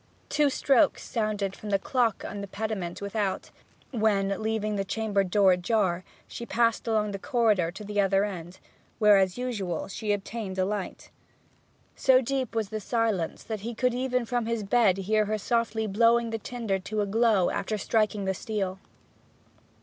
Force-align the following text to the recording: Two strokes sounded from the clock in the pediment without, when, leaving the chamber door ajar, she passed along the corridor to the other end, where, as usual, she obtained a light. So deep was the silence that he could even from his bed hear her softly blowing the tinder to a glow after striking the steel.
Two 0.29 0.49
strokes 0.49 1.03
sounded 1.03 1.55
from 1.55 1.69
the 1.69 1.77
clock 1.77 2.23
in 2.27 2.41
the 2.41 2.47
pediment 2.47 3.03
without, 3.03 3.51
when, 3.91 4.29
leaving 4.41 4.75
the 4.75 4.83
chamber 4.83 5.23
door 5.23 5.51
ajar, 5.51 6.03
she 6.27 6.43
passed 6.43 6.87
along 6.87 7.11
the 7.11 7.19
corridor 7.19 7.69
to 7.69 7.83
the 7.83 8.01
other 8.01 8.25
end, 8.25 8.57
where, 8.97 9.17
as 9.19 9.37
usual, 9.37 9.87
she 9.87 10.11
obtained 10.11 10.57
a 10.57 10.65
light. 10.65 11.11
So 11.95 12.19
deep 12.19 12.55
was 12.55 12.69
the 12.69 12.79
silence 12.81 13.43
that 13.43 13.59
he 13.59 13.75
could 13.75 13.93
even 13.93 14.25
from 14.25 14.47
his 14.47 14.63
bed 14.63 14.97
hear 14.97 15.25
her 15.25 15.37
softly 15.37 15.85
blowing 15.85 16.31
the 16.31 16.39
tinder 16.39 16.79
to 16.79 17.01
a 17.01 17.05
glow 17.05 17.51
after 17.51 17.77
striking 17.77 18.25
the 18.25 18.33
steel. 18.33 18.79